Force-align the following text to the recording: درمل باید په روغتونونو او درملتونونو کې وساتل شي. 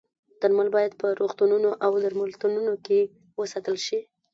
درمل 0.41 0.67
باید 0.75 0.93
په 1.01 1.07
روغتونونو 1.19 1.69
او 1.85 1.91
درملتونونو 2.03 2.73
کې 2.85 2.99
وساتل 3.39 3.75
شي. 3.85 3.99